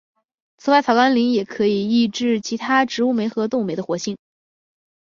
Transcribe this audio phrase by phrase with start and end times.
[0.57, 4.17] 此外草甘膦也可以抑制其他植物酶和动物酶的活性。